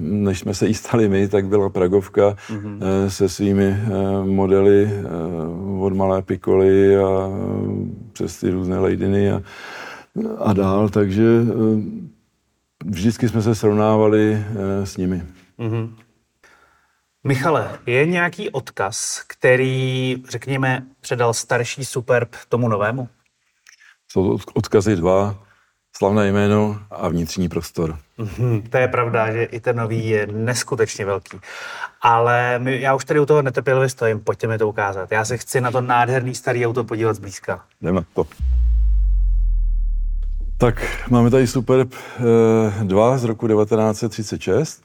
než 0.00 0.38
jsme 0.38 0.54
se 0.54 0.66
jí 0.66 0.74
stali 0.74 1.08
my, 1.08 1.28
tak 1.28 1.46
byla 1.46 1.68
Pragovka 1.70 2.30
mm-hmm. 2.30 3.06
se 3.08 3.28
svými 3.28 3.76
modely 4.24 4.90
od 5.80 5.92
malé 5.92 6.22
pikoly 6.22 6.96
a 6.96 7.30
přes 8.12 8.40
ty 8.40 8.50
různé 8.50 8.78
lejdiny 8.78 9.32
a, 9.32 9.42
a 10.38 10.52
dál, 10.52 10.88
takže 10.88 11.24
vždycky 12.84 13.28
jsme 13.28 13.42
se 13.42 13.54
srovnávali 13.54 14.44
s 14.84 14.96
nimi. 14.96 15.22
Mm-hmm. 15.58 15.94
Michale, 17.24 17.78
je 17.86 18.06
nějaký 18.06 18.50
odkaz, 18.50 19.24
který, 19.26 20.16
řekněme, 20.28 20.86
předal 21.00 21.34
starší 21.34 21.84
Superb 21.84 22.28
tomu 22.48 22.68
novému? 22.68 23.08
Jsou 24.08 24.38
odkazy 24.54 24.96
dva 24.96 25.49
slavné 26.00 26.32
jméno 26.32 26.78
a 26.90 27.08
vnitřní 27.08 27.48
prostor. 27.48 27.98
Mm-hmm, 28.18 28.62
to 28.70 28.76
je 28.76 28.88
pravda, 28.88 29.32
že 29.32 29.44
i 29.44 29.60
ten 29.60 29.76
nový 29.76 30.08
je 30.08 30.26
neskutečně 30.26 31.04
velký. 31.04 31.40
Ale 32.02 32.58
my, 32.58 32.80
já 32.80 32.94
už 32.94 33.04
tady 33.04 33.20
u 33.20 33.26
toho 33.26 33.42
netrpělivě 33.42 33.88
stojím, 33.88 34.20
pojďte 34.20 34.46
mi 34.46 34.58
to 34.58 34.68
ukázat. 34.68 35.12
Já 35.12 35.24
se 35.24 35.36
chci 35.36 35.60
na 35.60 35.70
to 35.70 35.80
nádherný 35.80 36.34
starý 36.34 36.66
auto 36.66 36.84
podívat 36.84 37.12
zblízka. 37.12 37.64
Jdeme 37.82 38.00
to. 38.14 38.26
Tak 40.56 40.82
máme 41.10 41.30
tady 41.30 41.46
Superb 41.46 41.94
2 42.82 43.14
eh, 43.14 43.18
z 43.18 43.24
roku 43.24 43.48
1936 43.48 44.82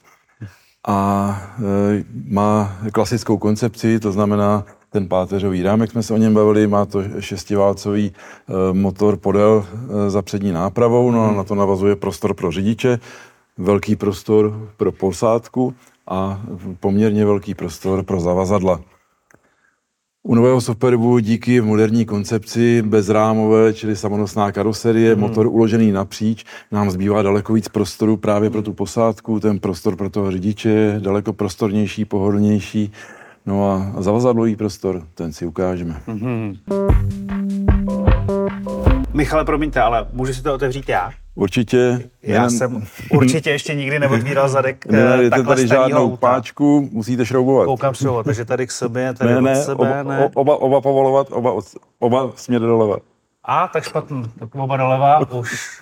a 0.88 1.28
eh, 1.58 2.04
má 2.28 2.76
klasickou 2.92 3.38
koncepci, 3.38 4.00
to 4.00 4.12
znamená 4.12 4.64
ten 4.96 5.08
páteřový 5.08 5.62
rámek, 5.62 5.90
jsme 5.90 6.02
se 6.02 6.14
o 6.14 6.16
něm 6.16 6.34
bavili, 6.34 6.66
má 6.66 6.86
to 6.86 7.20
šestiválcový 7.20 8.12
eh, 8.12 8.52
motor 8.72 9.16
podél 9.16 9.66
eh, 9.68 10.10
za 10.10 10.22
přední 10.22 10.52
nápravou, 10.52 11.10
no 11.10 11.24
a 11.24 11.32
na 11.32 11.44
to 11.44 11.54
navazuje 11.54 11.96
prostor 11.96 12.34
pro 12.34 12.52
řidiče, 12.52 12.98
velký 13.58 13.96
prostor 13.96 14.70
pro 14.76 14.92
posádku 14.92 15.74
a 16.08 16.40
poměrně 16.80 17.24
velký 17.24 17.54
prostor 17.54 18.02
pro 18.02 18.20
zavazadla. 18.20 18.80
U 20.22 20.34
nového 20.34 20.60
Superbu 20.60 21.18
díky 21.18 21.60
moderní 21.60 22.04
koncepci 22.04 22.82
bezrámové, 22.82 23.74
čili 23.74 23.96
samonosná 23.96 24.52
karoserie, 24.52 25.12
hmm. 25.12 25.20
motor 25.20 25.46
uložený 25.46 25.92
napříč, 25.92 26.44
nám 26.72 26.90
zbývá 26.90 27.22
daleko 27.22 27.52
víc 27.52 27.68
prostoru 27.68 28.16
právě 28.16 28.50
pro 28.50 28.62
tu 28.62 28.72
posádku, 28.72 29.40
ten 29.40 29.58
prostor 29.58 29.96
pro 29.96 30.10
toho 30.10 30.30
řidiče 30.30 30.68
je 30.68 31.00
daleko 31.00 31.32
prostornější, 31.32 32.04
pohodlnější 32.04 32.92
No 33.46 33.70
a 33.70 34.02
zavazadlový 34.02 34.56
prostor, 34.56 35.02
ten 35.14 35.32
si 35.32 35.46
ukážeme. 35.46 36.02
Mm-hmm. 36.08 36.58
Michale, 39.12 39.44
promiňte, 39.44 39.80
ale 39.80 40.06
můžu 40.12 40.34
si 40.34 40.42
to 40.42 40.54
otevřít 40.54 40.88
já? 40.88 41.12
Určitě. 41.34 42.10
Já 42.22 42.42
ne, 42.42 42.50
jsem 42.50 42.86
určitě 43.10 43.50
ještě 43.50 43.74
nikdy 43.74 43.98
neotvíral 43.98 44.48
zadek 44.48 44.86
ne, 44.86 45.16
ne, 45.16 45.44
tady 45.44 45.68
žádnou 45.68 46.12
auta. 46.12 46.16
páčku, 46.16 46.88
musíte 46.92 47.26
šroubovat. 47.26 47.66
Koukám 47.66 47.94
šroubovat, 47.94 48.26
takže 48.26 48.44
tady 48.44 48.66
k 48.66 48.72
sobě, 48.72 49.14
tady 49.14 49.34
ne, 49.34 49.40
ne, 49.40 49.58
od 49.58 49.64
sebe, 49.64 49.74
oba, 49.74 50.02
ne. 50.02 50.30
Oba, 50.34 50.56
oba 50.56 50.80
povolovat, 50.80 51.26
oba, 51.30 51.52
oba 51.98 52.32
směr 52.36 52.60
doleva. 52.60 52.96
A, 53.44 53.68
tak 53.68 53.84
špatný, 53.84 54.22
tak 54.38 54.54
oba 54.54 54.76
doleva 54.76 55.30
už. 55.30 55.80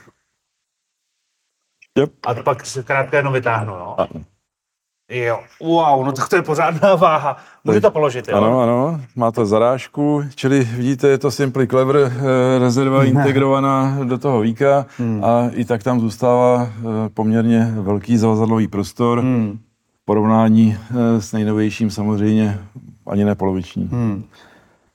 Yep. 1.99 2.13
A 2.27 2.35
pak 2.35 2.67
se 2.67 2.83
krátko 2.83 3.17
jenom 3.17 3.33
vytáhnu, 3.33 3.73
jo? 3.73 3.95
A. 3.99 4.07
Jo, 5.09 5.41
wow, 5.61 6.05
no 6.05 6.13
tak 6.13 6.29
to 6.29 6.37
je 6.37 6.43
pořádná 6.43 6.95
váha. 6.95 7.37
Můžu 7.65 7.81
to 7.81 7.91
položit, 7.91 8.29
jo? 8.29 8.37
Ano, 8.37 8.61
ano, 8.61 9.01
má 9.17 9.33
to 9.33 9.47
zarážku, 9.47 10.25
čili 10.35 10.65
vidíte, 10.65 11.09
je 11.09 11.19
to 11.19 11.31
Simply 11.31 11.67
Clever, 11.67 11.97
eh, 11.97 12.59
rezerva 12.59 13.05
integrovaná 13.05 13.99
do 14.05 14.19
toho 14.19 14.41
víka 14.41 14.87
hmm. 14.99 15.25
a 15.25 15.49
i 15.53 15.65
tak 15.65 15.83
tam 15.83 16.01
zůstává 16.01 16.69
eh, 16.69 16.83
poměrně 17.15 17.73
velký 17.75 18.17
zavazadlový 18.17 18.69
prostor. 18.69 19.21
Hmm. 19.21 19.59
V 20.03 20.05
porovnání 20.05 20.79
eh, 20.79 21.21
s 21.21 21.33
nejnovějším 21.33 21.91
samozřejmě 21.91 22.59
ani 23.07 23.25
ne 23.25 23.35
poloviční. 23.35 23.89
Hmm. 23.93 24.25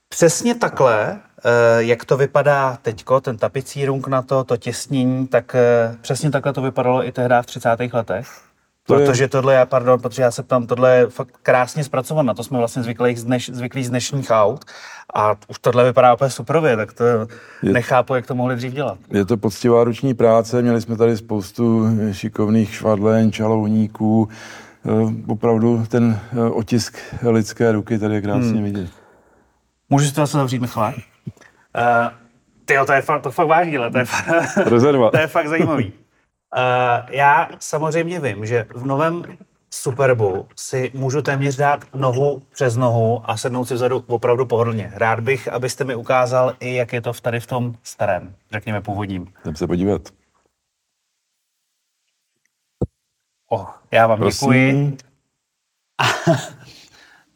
Přesně 0.10 0.56
takhle, 0.56 1.20
eh, 1.46 1.84
jak 1.84 2.06
to 2.06 2.18
vypadá 2.18 2.78
teďko, 2.82 3.22
ten 3.22 3.38
tapicírung 3.38 4.08
na 4.08 4.22
to, 4.22 4.44
to 4.44 4.58
těsnění, 4.58 5.28
tak 5.28 5.56
eh, 5.56 5.98
přesně 6.02 6.32
takhle 6.32 6.54
to 6.54 6.62
vypadalo 6.62 7.08
i 7.08 7.12
tehdy 7.12 7.36
v 7.42 7.46
30. 7.46 7.70
letech. 7.94 8.49
To 8.90 8.96
protože 8.96 9.24
je... 9.24 9.28
tohle, 9.28 9.54
já, 9.54 9.66
pardon, 9.66 10.00
protože 10.00 10.22
já 10.22 10.32
se 10.32 10.44
tam, 10.44 10.68
tohle 10.68 10.98
je 10.98 11.08
fakt 11.08 11.38
krásně 11.44 11.84
zpracované, 11.84 12.28
na 12.28 12.34
to 12.34 12.44
jsme 12.44 12.58
vlastně 12.58 12.84
zvyklí 12.84 13.16
z, 13.16 13.24
dneš, 13.24 13.50
zvyklí 13.50 13.84
z 13.84 13.90
dnešních 13.90 14.28
aut 14.32 14.66
a 15.14 15.36
už 15.48 15.60
tohle 15.60 15.84
vypadá 15.84 16.14
úplně 16.14 16.30
superově, 16.30 16.76
tak 16.76 16.94
to 16.94 17.04
je, 17.04 17.16
nechápu, 17.64 18.16
jak 18.16 18.28
to 18.28 18.36
mohli 18.36 18.56
dřív 18.56 18.74
dělat. 18.74 18.98
Je 19.12 19.26
to 19.26 19.38
poctivá 19.38 19.84
ruční 19.84 20.14
práce, 20.14 20.62
měli 20.62 20.82
jsme 20.82 20.98
tady 20.98 21.18
spoustu 21.18 21.88
šikovných 22.12 22.74
švadlen, 22.74 23.32
čalouníků, 23.32 24.30
eh, 24.86 24.90
opravdu 25.28 25.86
ten 25.88 26.20
otisk 26.52 26.98
lidské 27.22 27.72
ruky 27.72 28.00
tady 28.00 28.16
je 28.16 28.22
krásně 28.22 28.52
hmm. 28.52 28.64
vidět. 28.64 28.90
Můžu 29.90 30.06
si 30.06 30.14
to 30.14 30.22
zase 30.22 30.38
zavřít, 30.38 30.62
Michale? 30.62 30.94
Uh, 30.94 31.02
tyjo, 32.66 32.86
to 32.86 32.94
je 32.94 33.02
fakt, 33.02 33.22
to 33.22 33.32
fakt 33.32 33.48
vážný, 33.48 33.78
to 33.92 33.98
je 33.98 34.06
fakt, 34.06 34.30
to 35.12 35.18
je 35.18 35.28
fakt 35.28 35.48
zajímavý. 35.48 35.94
Uh, 36.58 37.10
já 37.10 37.50
samozřejmě 37.60 38.20
vím, 38.20 38.46
že 38.46 38.66
v 38.76 38.86
novém 38.86 39.38
Superbu 39.74 40.48
si 40.56 40.92
můžu 40.94 41.22
téměř 41.22 41.56
dát 41.56 41.94
nohu 41.94 42.42
přes 42.52 42.76
nohu 42.76 43.30
a 43.30 43.38
sednout 43.38 43.66
si 43.66 43.74
vzadu 43.74 44.04
opravdu 44.08 44.46
pohodlně. 44.46 44.92
Rád 44.96 45.20
bych, 45.20 45.48
abyste 45.48 45.84
mi 45.84 45.96
ukázal 45.96 46.56
i, 46.60 46.74
jak 46.74 46.94
je 46.94 47.02
to 47.02 47.14
tady 47.14 47.40
v 47.40 47.48
tom 47.48 47.76
starém, 47.84 48.36
řekněme 48.52 48.82
původním. 48.82 49.34
Jdem 49.42 49.56
se 49.56 49.68
podívat. 49.68 50.02
Oh, 53.50 53.70
já 53.92 54.08
vám 54.08 54.20
Prosím. 54.20 54.50
děkuji. 54.50 54.98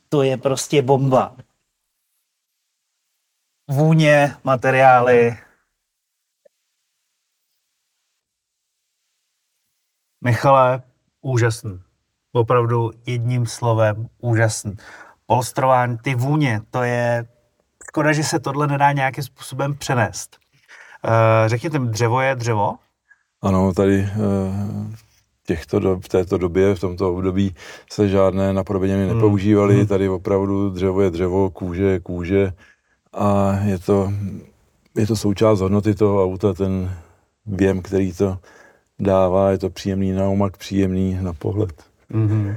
to 0.10 0.24
je 0.24 0.38
prostě 0.38 0.82
bomba 0.82 1.36
vůně, 3.67 4.36
materiály. 4.43 5.38
Michale, 10.23 10.81
úžasný. 11.21 11.79
Opravdu 12.33 12.91
jedním 13.05 13.45
slovem 13.45 14.07
úžasný. 14.21 14.75
Polstrování, 15.25 15.97
ty 15.97 16.15
vůně, 16.15 16.61
to 16.71 16.83
je... 16.83 17.25
Škoda, 17.87 18.11
že 18.11 18.23
se 18.23 18.39
tohle 18.39 18.67
nedá 18.67 18.91
nějakým 18.91 19.23
způsobem 19.23 19.75
přenést. 19.75 20.37
Uh, 21.05 21.11
řekněte 21.45 21.79
mi, 21.79 21.87
dřevo 21.87 22.21
je 22.21 22.35
dřevo? 22.35 22.75
Ano, 23.41 23.73
tady 23.73 24.01
uh, 24.01 24.93
těchto 25.45 25.79
do, 25.79 25.99
v 25.99 26.07
této 26.07 26.37
době, 26.37 26.75
v 26.75 26.79
tomto 26.79 27.13
období 27.13 27.55
se 27.91 28.09
žádné 28.09 28.53
napodobeniny 28.53 29.05
hmm. 29.07 29.15
nepoužívaly. 29.15 29.75
Hmm. 29.75 29.87
Tady 29.87 30.09
opravdu 30.09 30.69
dřevo 30.69 31.01
je 31.01 31.09
dřevo, 31.09 31.49
kůže 31.49 31.83
je 31.83 31.99
kůže 31.99 32.53
a 33.13 33.53
je 33.63 33.79
to, 33.79 34.13
je 34.95 35.07
to 35.07 35.15
součást 35.15 35.59
hodnoty 35.59 35.95
toho 35.95 36.23
auta, 36.23 36.53
ten 36.53 36.97
věm, 37.45 37.81
který 37.81 38.13
to 38.13 38.37
dává, 39.03 39.51
je 39.51 39.57
to 39.57 39.69
příjemný 39.69 40.12
naumak, 40.12 40.57
příjemný 40.57 41.17
na 41.22 41.33
pohled. 41.33 41.83
Mm-hmm. 42.12 42.55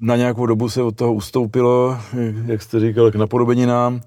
Na 0.00 0.16
nějakou 0.16 0.46
dobu 0.46 0.68
se 0.68 0.82
od 0.82 0.96
toho 0.96 1.12
ustoupilo, 1.12 1.98
jak 2.46 2.62
jste 2.62 2.80
říkal, 2.80 3.10
k 3.10 3.14
napodobeninám 3.14 4.00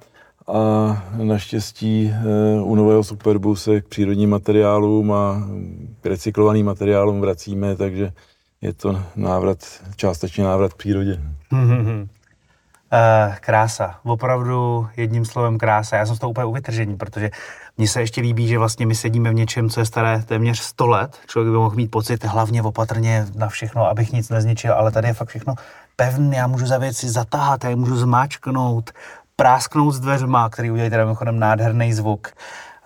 a 0.47 1.03
naštěstí 1.23 2.13
e, 2.13 2.61
u 2.61 2.75
nového 2.75 3.03
Superbu 3.03 3.55
se 3.55 3.81
k 3.81 3.87
přírodním 3.87 4.29
materiálům 4.29 5.11
a 5.11 5.47
k 6.01 6.05
recyklovaným 6.05 6.65
materiálům 6.65 7.21
vracíme, 7.21 7.75
takže 7.75 8.11
je 8.61 8.73
to 8.73 9.03
návrat, 9.15 9.59
částečně 9.95 10.43
návrat 10.43 10.73
k 10.73 10.77
přírodě. 10.77 11.19
Mm-hmm. 11.51 12.07
Uh, 12.93 13.35
krása, 13.35 13.99
opravdu 14.03 14.87
jedním 14.97 15.25
slovem 15.25 15.57
krása. 15.57 15.97
Já 15.97 16.05
jsem 16.05 16.15
z 16.15 16.19
toho 16.19 16.31
úplně 16.31 16.45
uvytržený, 16.45 16.97
protože 16.97 17.29
mně 17.77 17.87
se 17.87 18.01
ještě 18.01 18.21
líbí, 18.21 18.47
že 18.47 18.57
vlastně 18.57 18.85
my 18.85 18.95
sedíme 18.95 19.31
v 19.31 19.33
něčem, 19.33 19.69
co 19.69 19.79
je 19.79 19.85
staré 19.85 20.23
téměř 20.23 20.59
100 20.59 20.87
let. 20.87 21.17
Člověk 21.27 21.51
by 21.51 21.57
mohl 21.57 21.75
mít 21.75 21.91
pocit 21.91 22.23
hlavně 22.23 22.61
opatrně 22.61 23.27
na 23.35 23.47
všechno, 23.47 23.85
abych 23.85 24.11
nic 24.11 24.29
nezničil, 24.29 24.73
ale 24.73 24.91
tady 24.91 25.07
je 25.07 25.13
fakt 25.13 25.27
všechno 25.27 25.55
pevné. 25.95 26.37
Já 26.37 26.47
můžu 26.47 26.65
za 26.65 26.77
věci 26.77 27.09
zatáhat, 27.09 27.63
já 27.63 27.69
je 27.69 27.75
můžu 27.75 27.97
zmáčknout, 27.97 28.91
prásknout 29.35 29.95
s 29.95 29.99
dveřma, 29.99 30.49
který 30.49 30.71
udělají 30.71 30.89
teda 30.89 31.03
mimochodem 31.03 31.39
nádherný 31.39 31.93
zvuk. 31.93 32.27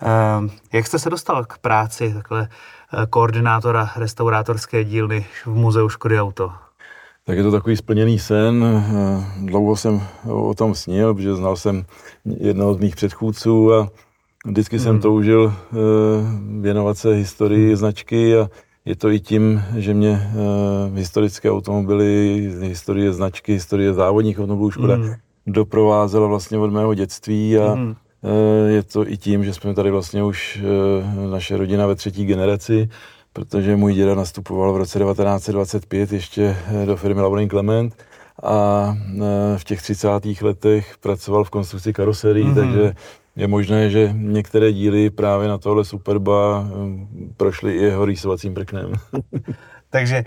Uh, 0.02 0.50
jak 0.74 0.88
jste 0.88 1.00
se 1.00 1.10
dostal 1.10 1.46
k 1.46 1.58
práci 1.58 2.14
takhle 2.14 2.42
uh, 2.42 3.06
koordinátora 3.06 3.92
restaurátorské 3.96 4.84
dílny 4.84 5.26
v 5.46 5.48
muzeu 5.48 5.90
Škody 5.90 6.20
Auto? 6.20 6.52
tak 7.26 7.38
je 7.38 7.44
to 7.44 7.52
takový 7.52 7.78
splněný 7.78 8.20
sen. 8.20 8.84
Dlouho 9.42 9.76
jsem 9.76 10.02
o 10.30 10.54
tom 10.54 10.76
snil, 10.76 11.14
protože 11.14 11.36
znal 11.36 11.56
jsem 11.56 11.86
jednoho 12.26 12.74
z 12.74 12.78
mých 12.78 12.96
předchůdců 12.96 13.74
a 13.74 13.90
vždycky 14.46 14.80
jsem 14.80 14.92
hmm. 14.92 15.02
toužil 15.02 15.54
eh, 15.54 15.76
věnovat 16.62 16.98
se 16.98 17.14
historii 17.14 17.68
hmm. 17.68 17.76
značky 17.76 18.38
a 18.38 18.50
je 18.86 18.96
to 18.96 19.10
i 19.10 19.20
tím, 19.20 19.64
že 19.78 19.94
mě 19.94 20.22
eh, 20.22 21.00
historické 21.00 21.52
automobily, 21.52 22.52
historie 22.62 23.14
značky, 23.14 23.54
historie 23.54 23.94
závodních 23.94 24.40
automobilů 24.40 24.72
Škoda 24.72 24.96
mm. 24.96 25.14
doprovázela 25.48 26.28
vlastně 26.28 26.58
od 26.58 26.72
mého 26.72 26.94
dětství 26.94 27.58
a 27.58 27.76
mm. 27.76 27.96
je 28.68 28.84
to 28.84 29.10
i 29.10 29.18
tím, 29.18 29.44
že 29.44 29.54
jsme 29.54 29.74
tady 29.74 29.92
vlastně 29.92 30.24
už 30.24 30.62
naše 31.32 31.58
rodina 31.58 31.88
ve 31.88 31.96
třetí 31.96 32.26
generaci 32.26 32.90
protože 33.36 33.76
můj 33.76 33.94
děda 33.94 34.16
nastupoval 34.16 34.74
v 34.74 34.78
roce 34.78 35.00
1925 35.00 36.12
ještě 36.12 36.58
eh, 36.68 36.86
do 36.86 36.96
firmy 36.96 37.22
Laurin 37.22 37.50
Clement 37.50 37.96
a 38.44 38.98
eh, 38.98 39.58
v 39.58 39.64
těch 39.64 39.82
30. 39.82 40.08
letech 40.42 40.96
pracoval 41.00 41.44
v 41.44 41.50
konstrukci 41.50 41.94
karoserií, 41.94 42.46
mm-hmm. 42.46 42.56
takže 42.56 42.94
je 43.36 43.48
možné, 43.48 43.90
že 43.90 44.10
některé 44.14 44.74
díly 44.74 45.10
právě 45.10 45.48
na 45.48 45.58
tohle 45.58 45.86
Superba 45.86 46.68
eh, 46.68 47.34
prošly 47.38 47.74
i 47.74 47.84
jeho 47.84 48.06
rýsovacím 48.06 48.54
prknem. 48.54 48.94
takže, 49.90 50.24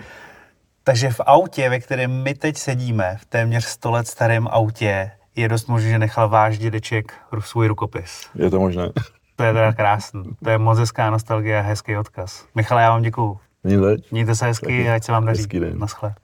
takže 0.84 1.10
v 1.10 1.20
autě, 1.26 1.70
ve 1.70 1.80
kterém 1.80 2.22
my 2.22 2.34
teď 2.34 2.56
sedíme, 2.56 3.16
v 3.20 3.26
téměř 3.26 3.64
100 3.64 3.90
let 3.90 4.06
starém 4.06 4.48
autě, 4.50 5.10
je 5.36 5.48
dost 5.48 5.68
možné, 5.68 5.90
že 5.90 5.98
nechal 5.98 6.28
váš 6.28 6.58
dědeček 6.58 7.12
svůj 7.40 7.66
rukopis. 7.66 8.28
Je 8.34 8.50
to 8.50 8.60
možné. 8.60 8.88
To 9.36 9.44
je 9.44 9.52
teda 9.52 9.72
krásný. 9.76 10.24
To 10.44 10.50
je 10.50 10.58
moc 10.58 10.78
hezká 10.78 11.10
nostalgie 11.10 11.58
a 11.58 11.62
hezký 11.62 11.96
odkaz. 11.96 12.46
Michale, 12.54 12.82
já 12.82 12.90
vám 12.90 13.02
děkuju. 13.02 13.38
Mějte 14.10 14.34
se 14.34 14.46
hezky 14.46 14.90
a 14.90 14.94
ať 14.94 15.04
se 15.04 15.12
vám 15.12 15.24
daří. 15.24 15.48
Naschle. 15.74 16.14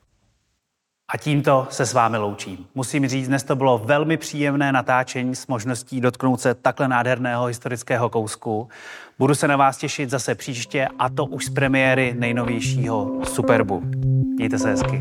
A 1.08 1.16
tímto 1.18 1.66
se 1.70 1.86
s 1.86 1.92
vámi 1.92 2.18
loučím. 2.18 2.66
Musím 2.74 3.08
říct, 3.08 3.28
dnes 3.28 3.42
to 3.42 3.56
bylo 3.56 3.78
velmi 3.78 4.16
příjemné 4.16 4.72
natáčení 4.72 5.36
s 5.36 5.46
možností 5.46 6.00
dotknout 6.00 6.40
se 6.40 6.54
takhle 6.54 6.88
nádherného 6.88 7.46
historického 7.46 8.10
kousku. 8.10 8.68
Budu 9.18 9.34
se 9.34 9.48
na 9.48 9.56
vás 9.56 9.76
těšit 9.76 10.10
zase 10.10 10.34
příště 10.34 10.88
a 10.98 11.08
to 11.08 11.24
už 11.24 11.44
z 11.44 11.50
premiéry 11.50 12.14
nejnovějšího 12.18 13.20
Superbu. 13.24 13.82
Mějte 14.36 14.58
se 14.58 14.70
hezky. 14.70 15.00